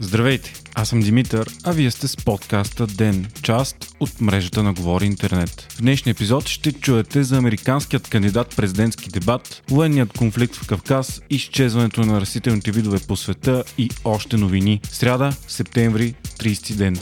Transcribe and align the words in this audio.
Здравейте, 0.00 0.52
аз 0.74 0.88
съм 0.88 1.00
Димитър, 1.00 1.50
а 1.64 1.72
вие 1.72 1.90
сте 1.90 2.08
с 2.08 2.16
подкаста 2.16 2.86
ДЕН, 2.86 3.26
част 3.42 3.76
от 4.00 4.20
мрежата 4.20 4.62
на 4.62 4.72
Говори 4.72 5.06
Интернет. 5.06 5.66
В 5.70 5.80
днешния 5.80 6.12
епизод 6.12 6.48
ще 6.48 6.72
чуете 6.72 7.22
за 7.22 7.36
американският 7.36 8.08
кандидат 8.08 8.56
президентски 8.56 9.10
дебат, 9.10 9.62
военният 9.70 10.18
конфликт 10.18 10.54
в 10.54 10.66
Кавказ, 10.66 11.22
изчезването 11.30 12.00
на 12.00 12.20
растителните 12.20 12.70
видове 12.70 12.98
по 13.08 13.16
света 13.16 13.64
и 13.78 13.90
още 14.04 14.36
новини. 14.36 14.80
Сряда, 14.90 15.32
септември, 15.48 16.14
30 16.38 16.74
ден. 16.74 16.96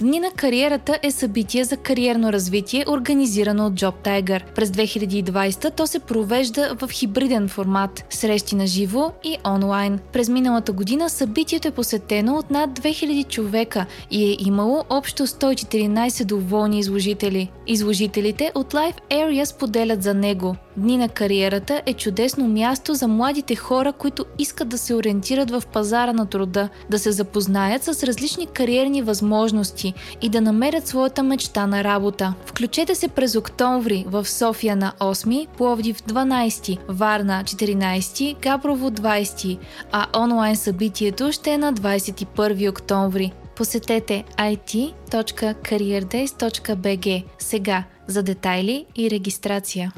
Дни 0.00 0.20
на 0.20 0.30
кариерата 0.30 0.98
е 1.02 1.10
събитие 1.10 1.64
за 1.64 1.76
кариерно 1.76 2.32
развитие, 2.32 2.84
организирано 2.88 3.66
от 3.66 3.72
Job 3.72 3.94
Tiger. 4.04 4.54
През 4.54 4.70
2020 4.70 5.76
то 5.76 5.86
се 5.86 5.98
провежда 5.98 6.76
в 6.80 6.90
хибриден 6.92 7.48
формат– 7.48 8.04
срещи 8.10 8.56
на 8.56 8.66
живо 8.66 9.12
и 9.24 9.36
онлайн. 9.46 9.98
През 10.12 10.28
миналата 10.28 10.72
година 10.72 11.10
събитието 11.10 11.68
е 11.68 11.70
посетено 11.70 12.36
от 12.36 12.50
над 12.50 12.70
2000 12.70 13.28
човека 13.28 13.86
и 14.10 14.24
е 14.24 14.36
имало 14.46 14.84
общо 14.90 15.26
114 15.26 16.24
доволни 16.24 16.78
изложители. 16.78 17.50
Изложителите 17.66 18.52
от 18.54 18.72
Life 18.72 18.98
Area 19.10 19.44
споделят 19.44 20.02
за 20.02 20.14
него. 20.14 20.56
Дни 20.76 20.96
на 20.96 21.08
кариерата 21.08 21.82
е 21.86 21.94
чудесно 21.94 22.48
място 22.48 22.94
за 22.94 23.08
младите 23.08 23.56
хора, 23.56 23.92
които 23.92 24.24
искат 24.38 24.68
да 24.68 24.78
се 24.78 24.94
ориентират 24.94 25.50
в 25.50 25.62
пазара 25.72 26.12
на 26.12 26.26
труда, 26.26 26.68
да 26.90 26.98
се 26.98 27.12
запознаят 27.12 27.84
с 27.84 28.02
различни 28.02 28.46
кариерни 28.46 29.02
възможности 29.02 29.94
и 30.22 30.28
да 30.28 30.40
намерят 30.40 30.86
своята 30.86 31.22
мечта 31.22 31.66
на 31.66 31.84
работа. 31.84 32.34
Включете 32.46 32.94
се 32.94 33.08
през 33.08 33.36
октомври 33.36 34.04
в 34.08 34.28
София 34.28 34.76
на 34.76 34.92
8, 35.00 35.48
Пловдив 35.48 36.02
12, 36.02 36.78
Варна 36.88 37.42
14, 37.44 38.40
Габрово 38.40 38.90
20, 38.90 39.58
а 39.92 40.06
онлайн 40.16 40.56
събитието 40.56 41.32
ще 41.32 41.50
е 41.50 41.58
на 41.58 41.74
21 41.74 42.70
октомври. 42.70 43.32
Посетете 43.56 44.24
it.careerdays.bg 44.38 47.24
сега 47.38 47.84
за 48.06 48.22
детайли 48.22 48.86
и 48.96 49.10
регистрация. 49.10 49.92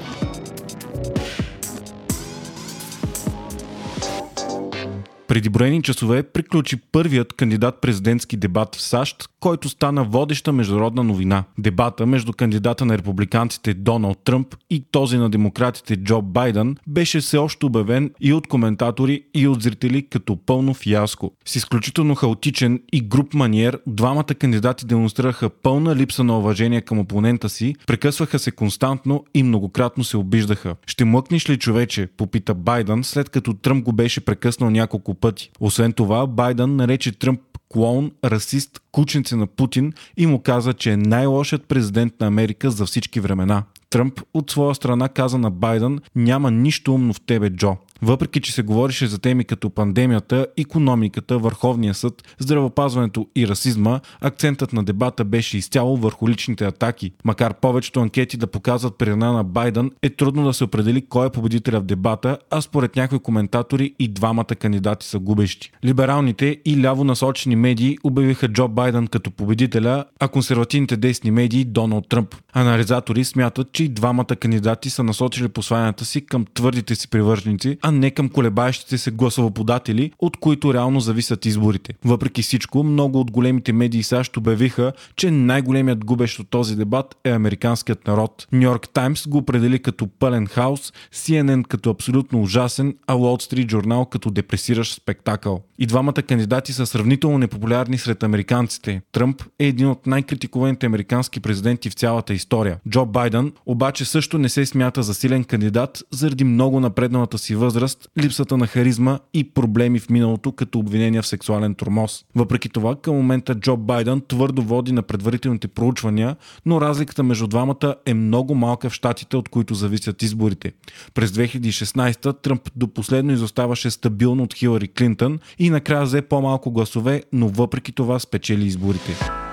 Преди 5.27 5.49
броени 5.49 5.83
часове 5.83 6.23
приключи 6.23 6.77
първият 6.91 7.33
кандидат-президентски 7.33 8.37
дебат 8.37 8.75
в 8.75 8.81
САЩ, 8.81 9.29
който 9.39 9.69
стана 9.69 10.03
водеща 10.03 10.53
международна 10.53 11.03
новина. 11.03 11.43
Дебата 11.57 12.05
между 12.05 12.33
кандидата 12.33 12.85
на 12.85 12.97
републиканците 12.97 13.73
Доналд 13.73 14.17
Тръмп 14.23 14.55
и 14.69 14.83
този 14.91 15.17
на 15.17 15.29
демократите 15.29 15.95
Джо 15.95 16.21
Байден 16.21 16.75
беше 16.87 17.19
все 17.19 17.37
още 17.37 17.65
обявен 17.65 18.11
и 18.21 18.33
от 18.33 18.47
коментатори, 18.47 19.23
и 19.33 19.47
от 19.47 19.61
зрители 19.61 20.07
като 20.09 20.37
пълно 20.45 20.73
фиаско. 20.73 21.31
С 21.45 21.55
изключително 21.55 22.15
хаотичен 22.15 22.81
и 22.93 23.01
груп 23.01 23.33
маниер, 23.33 23.79
двамата 23.87 24.23
кандидати 24.23 24.85
демонстрираха 24.85 25.49
пълна 25.49 25.95
липса 25.95 26.23
на 26.23 26.37
уважение 26.37 26.81
към 26.81 26.99
опонента 26.99 27.49
си, 27.49 27.75
прекъсваха 27.87 28.39
се 28.39 28.51
константно 28.51 29.25
и 29.33 29.43
многократно 29.43 30.03
се 30.03 30.17
обиждаха. 30.17 30.75
Ще 30.87 31.05
млъкнеш 31.05 31.49
ли 31.49 31.57
човече, 31.57 32.07
попита 32.17 32.53
Байден, 32.53 33.03
след 33.03 33.29
като 33.29 33.53
Тръмп 33.53 33.83
го 33.85 33.93
беше 33.93 34.21
прекъснал 34.21 34.69
няколко 34.69 35.13
пъти. 35.13 35.51
Освен 35.59 35.93
това, 35.93 36.27
Байден 36.27 36.75
нарече 36.75 37.11
Тръмп 37.11 37.39
клоун, 37.69 38.11
расист, 38.23 38.81
кученце 38.91 39.35
на 39.35 39.47
Путин 39.47 39.93
и 40.17 40.25
му 40.25 40.39
каза, 40.39 40.73
че 40.73 40.91
е 40.91 40.97
най-лошият 40.97 41.65
президент 41.65 42.13
на 42.19 42.27
Америка 42.27 42.71
за 42.71 42.85
всички 42.85 43.19
времена. 43.19 43.63
Тръмп 43.89 44.21
от 44.33 44.51
своя 44.51 44.75
страна 44.75 45.09
каза 45.09 45.37
на 45.37 45.51
Байден, 45.51 45.99
няма 46.15 46.51
нищо 46.51 46.93
умно 46.93 47.13
в 47.13 47.21
тебе, 47.21 47.49
Джо. 47.49 47.77
Въпреки, 48.01 48.41
че 48.41 48.53
се 48.53 48.61
говореше 48.61 49.07
за 49.07 49.19
теми 49.19 49.43
като 49.43 49.69
пандемията, 49.69 50.47
економиката, 50.57 51.37
Върховния 51.37 51.93
съд, 51.93 52.23
здравопазването 52.39 53.27
и 53.35 53.47
расизма, 53.47 53.99
акцентът 54.21 54.73
на 54.73 54.83
дебата 54.83 55.25
беше 55.25 55.57
изцяло 55.57 55.97
върху 55.97 56.29
личните 56.29 56.65
атаки. 56.65 57.11
Макар 57.23 57.53
повечето 57.53 57.99
анкети 57.99 58.37
да 58.37 58.47
показват 58.47 58.97
предана 58.97 59.31
на 59.31 59.43
Байден, 59.43 59.91
е 60.01 60.09
трудно 60.09 60.43
да 60.43 60.53
се 60.53 60.63
определи 60.63 61.05
кой 61.09 61.27
е 61.27 61.29
победителя 61.29 61.79
в 61.79 61.83
дебата, 61.83 62.37
а 62.51 62.61
според 62.61 62.95
някои 62.95 63.19
коментатори 63.19 63.93
и 63.99 64.07
двамата 64.07 64.45
кандидати 64.45 65.07
са 65.07 65.19
губещи. 65.19 65.71
Либералните 65.85 66.57
и 66.65 66.81
ляво 66.81 67.03
насочени 67.03 67.55
медии 67.55 67.97
обявиха 68.03 68.47
Джо 68.47 68.67
Байден 68.67 69.07
като 69.07 69.31
победителя, 69.31 70.05
а 70.19 70.27
консервативните 70.27 70.97
десни 70.97 71.31
медии 71.31 71.65
Доналд 71.65 72.09
Тръмп. 72.09 72.35
Анализатори 72.53 73.23
смятат, 73.23 73.71
че 73.71 73.83
и 73.83 73.89
двамата 73.89 74.25
кандидати 74.25 74.89
са 74.89 75.03
насочили 75.03 75.47
посланията 75.47 76.05
си 76.05 76.25
към 76.25 76.45
твърдите 76.53 76.95
си 76.95 77.09
привърженици, 77.09 77.77
а 77.87 77.91
не 77.91 78.11
към 78.11 78.29
колебаещите 78.29 78.97
се 78.97 79.11
гласовоподатели, 79.11 80.11
от 80.19 80.37
които 80.37 80.73
реално 80.73 80.99
зависят 80.99 81.45
изборите. 81.45 81.93
Въпреки 82.05 82.41
всичко, 82.41 82.83
много 82.83 83.19
от 83.19 83.31
големите 83.31 83.73
медии 83.73 84.03
САЩ 84.03 84.37
обявиха, 84.37 84.91
че 85.15 85.31
най-големият 85.31 86.05
губещ 86.05 86.39
от 86.39 86.49
този 86.49 86.75
дебат 86.75 87.15
е 87.23 87.29
американският 87.29 88.07
народ. 88.07 88.47
Нью 88.51 88.61
Йорк 88.61 88.89
Таймс 88.89 89.27
го 89.27 89.37
определи 89.37 89.79
като 89.79 90.07
пълен 90.07 90.47
хаос, 90.47 90.93
CNN 91.13 91.67
като 91.67 91.89
абсолютно 91.89 92.41
ужасен, 92.41 92.95
а 93.07 93.13
Wall 93.13 93.53
Street 93.53 93.65
Journal 93.65 94.09
като 94.09 94.31
депресиращ 94.31 94.93
спектакъл. 94.93 95.61
И 95.79 95.85
двамата 95.85 96.13
кандидати 96.13 96.73
са 96.73 96.85
сравнително 96.85 97.37
непопулярни 97.37 97.97
сред 97.97 98.23
американците. 98.23 99.01
Тръмп 99.11 99.41
е 99.59 99.65
един 99.67 99.87
от 99.87 100.07
най-критикуваните 100.07 100.85
американски 100.85 101.39
президенти 101.39 101.89
в 101.89 101.93
цялата 101.93 102.33
история. 102.33 102.77
Джо 102.89 103.05
Байден 103.05 103.51
обаче 103.65 104.05
също 104.05 104.37
не 104.37 104.49
се 104.49 104.65
смята 104.65 105.03
за 105.03 105.13
силен 105.13 105.43
кандидат 105.43 106.03
заради 106.11 106.43
много 106.43 106.79
напредналата 106.79 107.37
си 107.37 107.55
възраст 107.55 107.76
възраст, 107.77 108.09
липсата 108.19 108.57
на 108.57 108.67
харизма 108.67 109.19
и 109.33 109.43
проблеми 109.43 109.99
в 109.99 110.09
миналото 110.09 110.51
като 110.51 110.79
обвинения 110.79 111.21
в 111.21 111.27
сексуален 111.27 111.75
тормоз. 111.75 112.25
Въпреки 112.35 112.69
това, 112.69 112.95
към 112.95 113.15
момента 113.15 113.55
Джо 113.55 113.77
Байден 113.77 114.21
твърдо 114.27 114.61
води 114.61 114.91
на 114.91 115.01
предварителните 115.01 115.67
проучвания, 115.67 116.35
но 116.65 116.81
разликата 116.81 117.23
между 117.23 117.47
двамата 117.47 117.95
е 118.05 118.13
много 118.13 118.55
малка 118.55 118.89
в 118.89 118.93
щатите, 118.93 119.37
от 119.37 119.49
които 119.49 119.73
зависят 119.73 120.23
изборите. 120.23 120.71
През 121.13 121.31
2016 121.31 122.41
Тръмп 122.41 122.61
до 122.75 122.87
последно 122.87 123.33
изоставаше 123.33 123.91
стабилно 123.91 124.43
от 124.43 124.53
Хилари 124.53 124.87
Клинтън 124.87 125.39
и 125.59 125.69
накрая 125.69 126.03
взе 126.03 126.21
по-малко 126.21 126.71
гласове, 126.71 127.23
но 127.33 127.47
въпреки 127.47 127.91
това 127.91 128.19
спечели 128.19 128.65
изборите. 128.65 129.46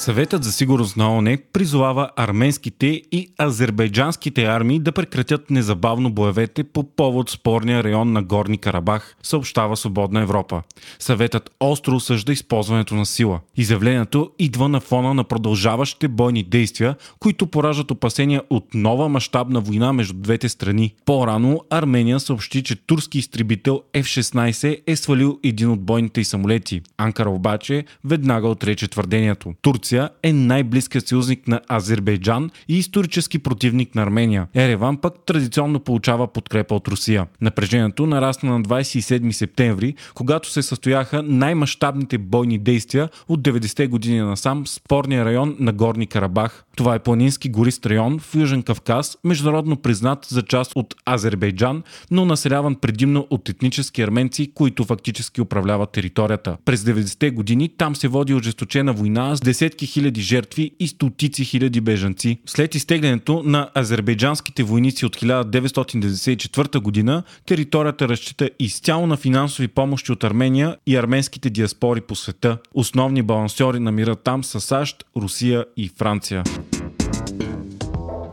Съветът 0.00 0.44
за 0.44 0.52
сигурност 0.52 0.96
на 0.96 1.16
ОНЕ 1.16 1.38
призовава 1.52 2.10
арменските 2.16 2.86
и 2.86 3.32
азербайджанските 3.40 4.44
армии 4.44 4.78
да 4.78 4.92
прекратят 4.92 5.50
незабавно 5.50 6.10
боевете 6.10 6.64
по 6.64 6.82
повод 6.82 7.30
спорния 7.30 7.84
район 7.84 8.12
на 8.12 8.22
Горни 8.22 8.58
Карабах, 8.58 9.16
съобщава 9.22 9.76
Свободна 9.76 10.20
Европа. 10.20 10.62
Съветът 10.98 11.50
остро 11.60 11.94
осъжда 11.94 12.32
използването 12.32 12.94
на 12.94 13.06
сила. 13.06 13.40
Изявлението 13.56 14.30
идва 14.38 14.68
на 14.68 14.80
фона 14.80 15.14
на 15.14 15.24
продължаващите 15.24 16.08
бойни 16.08 16.42
действия, 16.42 16.96
които 17.18 17.46
поражат 17.46 17.90
опасения 17.90 18.42
от 18.50 18.74
нова 18.74 19.08
мащабна 19.08 19.60
война 19.60 19.92
между 19.92 20.14
двете 20.14 20.48
страни. 20.48 20.94
По-рано 21.04 21.60
Армения 21.70 22.20
съобщи, 22.20 22.62
че 22.62 22.76
турски 22.86 23.18
изтребител 23.18 23.82
F-16 23.94 24.80
е 24.86 24.96
свалил 24.96 25.38
един 25.44 25.70
от 25.70 25.80
бойните 25.80 26.20
й 26.20 26.24
самолети. 26.24 26.82
Анкара 26.98 27.30
обаче 27.30 27.84
веднага 28.04 28.48
отрече 28.48 28.88
твърдението. 28.88 29.54
Турция 29.62 29.89
Турция 29.90 30.10
е 30.22 30.32
най-близкият 30.32 31.08
съюзник 31.08 31.48
на 31.48 31.60
Азербайджан 31.68 32.50
и 32.68 32.78
исторически 32.78 33.38
противник 33.38 33.94
на 33.94 34.02
Армения. 34.02 34.46
Ереван 34.54 34.96
пък 34.96 35.14
традиционно 35.26 35.80
получава 35.80 36.26
подкрепа 36.26 36.74
от 36.74 36.88
Русия. 36.88 37.26
Напрежението 37.40 38.06
нарасна 38.06 38.58
на 38.58 38.64
27 38.64 39.30
септември, 39.30 39.94
когато 40.14 40.50
се 40.50 40.62
състояха 40.62 41.22
най-мащабните 41.22 42.18
бойни 42.18 42.58
действия 42.58 43.08
от 43.28 43.40
90-те 43.40 43.86
години 43.86 44.20
насам 44.20 44.64
в 44.64 44.68
спорния 44.68 45.24
район 45.24 45.56
на 45.60 45.72
Горни 45.72 46.06
Карабах. 46.06 46.64
Това 46.76 46.94
е 46.94 46.98
планински 46.98 47.48
горист 47.48 47.86
район 47.86 48.18
в 48.18 48.34
Южен 48.34 48.62
Кавказ, 48.62 49.18
международно 49.24 49.76
признат 49.76 50.26
за 50.28 50.42
част 50.42 50.72
от 50.74 50.94
Азербайджан, 51.06 51.82
но 52.10 52.24
населяван 52.24 52.74
предимно 52.74 53.26
от 53.30 53.48
етнически 53.48 54.02
арменци, 54.02 54.52
които 54.54 54.84
фактически 54.84 55.40
управляват 55.40 55.90
територията. 55.90 56.56
През 56.64 56.82
90-те 56.82 57.30
години 57.30 57.68
там 57.68 57.96
се 57.96 58.08
води 58.08 58.34
ожесточена 58.34 58.92
война 58.92 59.36
с 59.36 59.40
десетки 59.40 59.79
десетки 59.80 59.86
хиляди 59.86 60.20
жертви 60.20 60.70
и 60.80 60.88
стотици 60.88 61.44
хиляди 61.44 61.80
бежанци. 61.80 62.38
След 62.46 62.74
изтеглянето 62.74 63.42
на 63.42 63.70
азербайджанските 63.74 64.62
войници 64.62 65.06
от 65.06 65.16
1994 65.16 66.78
година, 66.80 67.22
територията 67.46 68.08
разчита 68.08 68.50
изцяло 68.58 69.06
на 69.06 69.16
финансови 69.16 69.68
помощи 69.68 70.12
от 70.12 70.24
Армения 70.24 70.76
и 70.86 70.96
арменските 70.96 71.50
диаспори 71.50 72.00
по 72.00 72.14
света. 72.14 72.58
Основни 72.74 73.22
балансьори 73.22 73.80
на 73.80 73.92
мира 73.92 74.16
там 74.16 74.44
са 74.44 74.60
САЩ, 74.60 75.04
Русия 75.16 75.64
и 75.76 75.90
Франция. 75.98 76.44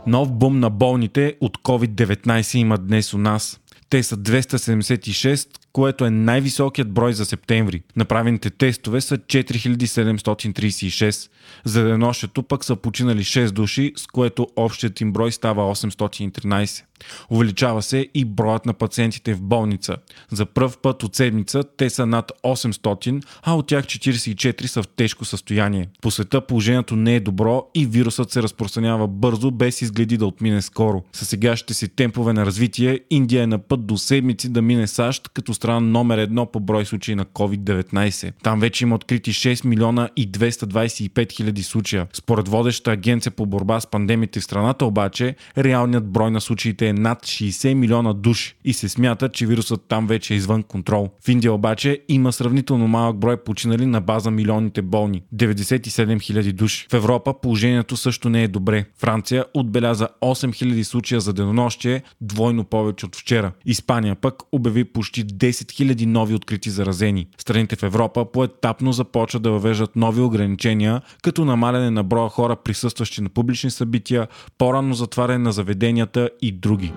Нов 0.07 0.31
бум 0.31 0.59
на 0.59 0.69
болните 0.69 1.35
от 1.41 1.57
COVID-19 1.57 2.57
има 2.57 2.77
днес 2.77 3.13
у 3.13 3.17
нас. 3.17 3.59
Те 3.89 4.03
са 4.03 4.17
276, 4.17 5.47
което 5.77 6.05
е 6.05 6.09
най-високият 6.09 6.91
брой 6.91 7.13
за 7.13 7.25
септември. 7.25 7.81
Направените 7.95 8.49
тестове 8.49 9.01
са 9.01 9.17
4736. 9.17 11.29
За 11.65 11.83
денощето 11.83 12.43
пък 12.43 12.65
са 12.65 12.75
починали 12.75 13.23
6 13.23 13.51
души, 13.51 13.93
с 13.95 14.07
което 14.07 14.47
общият 14.55 15.01
им 15.01 15.13
брой 15.13 15.31
става 15.31 15.75
813. 15.75 16.83
Увеличава 17.29 17.81
се 17.81 18.07
и 18.13 18.25
броят 18.25 18.65
на 18.65 18.73
пациентите 18.73 19.33
в 19.33 19.41
болница. 19.41 19.95
За 20.31 20.45
пръв 20.45 20.77
път 20.77 21.03
от 21.03 21.15
седмица 21.15 21.63
те 21.77 21.89
са 21.89 22.05
над 22.05 22.31
800, 22.43 23.23
а 23.43 23.55
от 23.55 23.67
тях 23.67 23.85
44 23.85 24.65
са 24.65 24.83
в 24.83 24.87
тежко 24.87 25.25
състояние. 25.25 25.87
По 26.01 26.11
света 26.11 26.41
положението 26.41 26.95
не 26.95 27.15
е 27.15 27.19
добро 27.19 27.67
и 27.75 27.85
вирусът 27.85 28.31
се 28.31 28.43
разпространява 28.43 29.07
бързо, 29.07 29.51
без 29.51 29.81
изгледи 29.81 30.17
да 30.17 30.25
отмине 30.25 30.61
скоро. 30.61 31.03
С 31.13 31.25
сегащите 31.25 31.73
си 31.73 31.87
темпове 31.87 32.33
на 32.33 32.45
развитие, 32.45 32.99
Индия 33.09 33.43
е 33.43 33.47
на 33.47 33.59
път 33.59 33.85
до 33.85 33.97
седмици 33.97 34.49
да 34.49 34.61
мине 34.61 34.87
САЩ 34.87 35.29
като 35.33 35.53
номер 35.67 36.17
едно 36.17 36.45
по 36.45 36.59
брой 36.59 36.85
случаи 36.85 37.15
на 37.15 37.25
COVID-19. 37.25 38.33
Там 38.43 38.59
вече 38.59 38.85
има 38.85 38.95
открити 38.95 39.33
6 39.33 39.65
милиона 39.65 40.09
и 40.15 40.31
225 40.31 41.31
хиляди 41.31 41.63
случая. 41.63 42.07
Според 42.13 42.47
водеща 42.47 42.91
агенция 42.91 43.31
по 43.31 43.45
борба 43.45 43.79
с 43.79 43.87
пандемите 43.87 44.39
в 44.39 44.43
страната 44.43 44.85
обаче, 44.85 45.35
реалният 45.57 46.11
брой 46.11 46.31
на 46.31 46.41
случаите 46.41 46.87
е 46.87 46.93
над 46.93 47.19
60 47.19 47.73
милиона 47.73 48.13
души 48.13 48.55
и 48.65 48.73
се 48.73 48.89
смята, 48.89 49.29
че 49.29 49.45
вирусът 49.45 49.85
там 49.87 50.07
вече 50.07 50.33
е 50.33 50.37
извън 50.37 50.63
контрол. 50.63 51.09
В 51.25 51.29
Индия 51.29 51.53
обаче 51.53 52.01
има 52.07 52.33
сравнително 52.33 52.87
малък 52.87 53.17
брой 53.17 53.37
починали 53.37 53.85
на 53.85 54.01
база 54.01 54.31
милионите 54.31 54.81
болни 54.81 55.23
97 55.35 56.21
хиляди 56.21 56.53
души. 56.53 56.87
В 56.89 56.93
Европа 56.93 57.33
положението 57.41 57.97
също 57.97 58.29
не 58.29 58.43
е 58.43 58.47
добре. 58.47 58.85
Франция 58.97 59.45
отбеляза 59.53 60.07
8 60.21 60.53
хиляди 60.53 60.83
случая 60.83 61.21
за 61.21 61.33
денонощие, 61.33 62.03
двойно 62.21 62.63
повече 62.63 63.05
от 63.05 63.15
вчера. 63.15 63.51
Испания 63.65 64.15
пък 64.15 64.35
обяви 64.51 64.83
почти 64.83 65.25
10 65.25 65.46
хиляди 65.71 66.05
нови 66.05 66.35
открити 66.35 66.69
заразени. 66.69 67.27
Страните 67.37 67.75
в 67.75 67.83
Европа 67.83 68.25
поетапно 68.31 68.93
започват 68.93 69.43
да 69.43 69.51
въвеждат 69.51 69.95
нови 69.95 70.21
ограничения, 70.21 71.01
като 71.23 71.45
намаляне 71.45 71.91
на 71.91 72.03
броя 72.03 72.29
хора 72.29 72.55
присъстващи 72.55 73.21
на 73.21 73.29
публични 73.29 73.71
събития, 73.71 74.27
по-рано 74.57 74.93
затваряне 74.93 75.37
на 75.37 75.51
заведенията 75.51 76.29
и 76.41 76.51
други. 76.51 76.93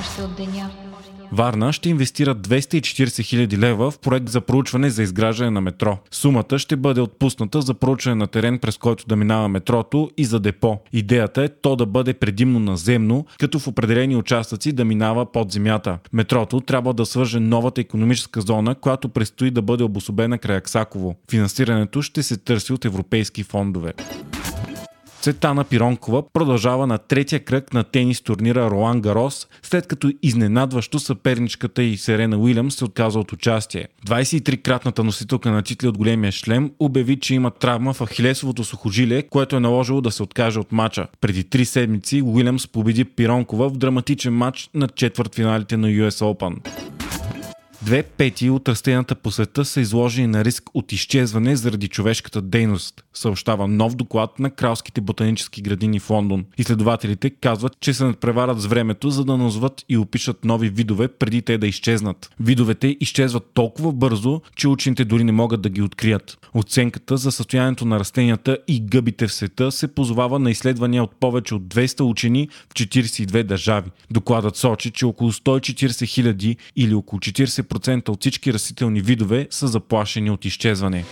Още 0.00 0.22
от 0.22 0.36
деня. 0.36 0.70
Варна 1.32 1.72
ще 1.72 1.88
инвестира 1.88 2.34
240 2.34 3.22
хиляди 3.24 3.58
лева 3.58 3.90
в 3.90 3.98
проект 3.98 4.28
за 4.28 4.40
проучване 4.40 4.90
за 4.90 5.02
изграждане 5.02 5.50
на 5.50 5.60
метро. 5.60 5.98
Сумата 6.10 6.58
ще 6.58 6.76
бъде 6.76 7.00
отпусната 7.00 7.62
за 7.62 7.74
проучване 7.74 8.14
на 8.14 8.26
терен, 8.26 8.58
през 8.58 8.76
който 8.76 9.06
да 9.06 9.16
минава 9.16 9.48
метрото 9.48 10.10
и 10.16 10.24
за 10.24 10.40
депо. 10.40 10.78
Идеята 10.92 11.42
е 11.42 11.48
то 11.48 11.76
да 11.76 11.86
бъде 11.86 12.14
предимно 12.14 12.58
наземно, 12.60 13.26
като 13.38 13.58
в 13.58 13.68
определени 13.68 14.16
участъци 14.16 14.72
да 14.72 14.84
минава 14.84 15.32
под 15.32 15.52
земята. 15.52 15.98
Метрото 16.12 16.60
трябва 16.60 16.94
да 16.94 17.06
свърже 17.06 17.40
новата 17.40 17.80
економическа 17.80 18.40
зона, 18.40 18.74
която 18.74 19.08
предстои 19.08 19.50
да 19.50 19.62
бъде 19.62 19.84
обособена 19.84 20.38
край 20.38 20.56
Аксаково. 20.56 21.16
Финансирането 21.30 22.02
ще 22.02 22.22
се 22.22 22.36
търси 22.36 22.72
от 22.72 22.84
европейски 22.84 23.42
фондове. 23.42 23.92
Цветана 25.20 25.64
Пиронкова 25.64 26.22
продължава 26.32 26.86
на 26.86 26.98
третия 26.98 27.44
кръг 27.44 27.74
на 27.74 27.84
тенис 27.84 28.20
турнира 28.20 28.70
Ролан 28.70 29.00
Гарос, 29.00 29.48
след 29.62 29.86
като 29.86 30.12
изненадващо 30.22 30.98
съперничката 30.98 31.82
и 31.82 31.96
Серена 31.96 32.38
Уилямс 32.38 32.74
се 32.74 32.84
отказа 32.84 33.18
от 33.18 33.32
участие. 33.32 33.88
23-кратната 34.06 34.98
носителка 34.98 35.50
на 35.50 35.62
титли 35.62 35.88
от 35.88 35.98
големия 35.98 36.32
шлем 36.32 36.70
обяви, 36.78 37.20
че 37.20 37.34
има 37.34 37.50
травма 37.50 37.92
в 37.92 38.06
ахилесовото 38.06 38.64
сухожилие, 38.64 39.22
което 39.22 39.56
е 39.56 39.60
наложило 39.60 40.00
да 40.00 40.10
се 40.10 40.22
откаже 40.22 40.58
от 40.58 40.72
мача. 40.72 41.06
Преди 41.20 41.44
три 41.44 41.64
седмици 41.64 42.22
Уилямс 42.22 42.68
победи 42.68 43.04
Пиронкова 43.04 43.68
в 43.68 43.76
драматичен 43.76 44.34
матч 44.34 44.70
на 44.74 44.88
четвърт 44.88 45.34
финалите 45.34 45.76
на 45.76 45.88
US 45.88 46.10
Open. 46.10 46.56
Две 47.82 48.02
пети 48.02 48.50
от 48.50 48.68
растенията 48.68 49.14
по 49.14 49.30
света 49.30 49.64
са 49.64 49.80
изложени 49.80 50.26
на 50.26 50.44
риск 50.44 50.64
от 50.74 50.92
изчезване 50.92 51.56
заради 51.56 51.88
човешката 51.88 52.42
дейност, 52.42 53.04
съобщава 53.14 53.68
нов 53.68 53.94
доклад 53.94 54.38
на 54.38 54.50
кралските 54.50 55.00
ботанически 55.00 55.62
градини 55.62 56.00
в 56.00 56.10
Лондон. 56.10 56.44
Изследователите 56.58 57.30
казват, 57.30 57.76
че 57.80 57.94
се 57.94 58.04
надпреварат 58.04 58.60
с 58.60 58.66
времето, 58.66 59.10
за 59.10 59.24
да 59.24 59.36
назват 59.36 59.84
и 59.88 59.96
опишат 59.96 60.44
нови 60.44 60.68
видове 60.68 61.08
преди 61.08 61.42
те 61.42 61.58
да 61.58 61.66
изчезнат. 61.66 62.30
Видовете 62.40 62.96
изчезват 63.00 63.50
толкова 63.54 63.92
бързо, 63.92 64.40
че 64.56 64.68
учените 64.68 65.04
дори 65.04 65.24
не 65.24 65.32
могат 65.32 65.62
да 65.62 65.68
ги 65.68 65.82
открият. 65.82 66.38
Оценката 66.54 67.16
за 67.16 67.32
състоянието 67.32 67.84
на 67.84 68.00
растенията 68.00 68.58
и 68.68 68.80
гъбите 68.80 69.26
в 69.26 69.32
света 69.32 69.72
се 69.72 69.94
позовава 69.94 70.38
на 70.38 70.50
изследвания 70.50 71.02
от 71.02 71.16
повече 71.20 71.54
от 71.54 71.62
200 71.62 72.00
учени 72.10 72.48
в 72.70 72.74
42 72.74 73.42
държави. 73.42 73.90
Докладът 74.10 74.56
сочи, 74.56 74.90
че 74.90 75.06
около 75.06 75.32
140 75.32 76.06
хиляди 76.06 76.56
или 76.76 76.94
около 76.94 77.20
40 77.20 77.50
40% 77.50 78.08
от 78.08 78.20
всички 78.20 78.52
растителни 78.52 79.00
видове 79.00 79.48
са 79.50 79.68
заплашени 79.68 80.30
от 80.30 80.44
изчезване. 80.44 81.04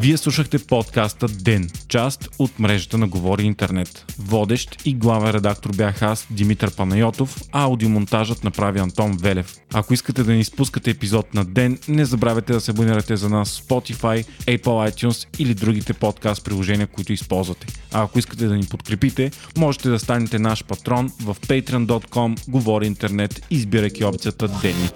Вие 0.00 0.16
слушахте 0.16 0.58
подкаста 0.58 1.26
Ден, 1.28 1.70
част 1.88 2.28
от 2.38 2.58
мрежата 2.58 2.98
на 2.98 3.08
Говори 3.08 3.42
Интернет. 3.42 4.04
Водещ 4.18 4.82
и 4.84 4.94
главен 4.94 5.30
редактор 5.30 5.76
бях 5.76 6.02
аз, 6.02 6.26
Димитър 6.30 6.74
Панайотов, 6.76 7.42
а 7.52 7.62
аудиомонтажът 7.62 8.44
направи 8.44 8.78
Антон 8.78 9.16
Велев. 9.20 9.56
Ако 9.72 9.94
искате 9.94 10.22
да 10.22 10.32
ни 10.32 10.44
спускате 10.44 10.90
епизод 10.90 11.34
на 11.34 11.44
Ден, 11.44 11.78
не 11.88 12.04
забравяйте 12.04 12.52
да 12.52 12.60
се 12.60 12.70
абонирате 12.70 13.16
за 13.16 13.28
нас 13.28 13.58
в 13.58 13.68
Spotify, 13.68 14.26
Apple 14.46 14.90
iTunes 14.90 15.26
или 15.38 15.54
другите 15.54 15.92
подкаст 15.92 16.44
приложения, 16.44 16.86
които 16.86 17.12
използвате. 17.12 17.66
А 17.92 18.02
ако 18.02 18.18
искате 18.18 18.46
да 18.46 18.56
ни 18.56 18.64
подкрепите, 18.70 19.30
можете 19.56 19.88
да 19.88 19.98
станете 19.98 20.38
наш 20.38 20.64
патрон 20.64 21.12
в 21.22 21.36
patreon.com 21.40 22.50
Говори 22.50 22.86
Интернет, 22.86 23.46
избирайки 23.50 24.04
опцията 24.04 24.48
Дени. 24.62 24.90